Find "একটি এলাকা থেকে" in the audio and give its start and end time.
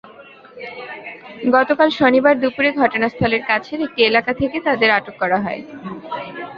3.81-4.57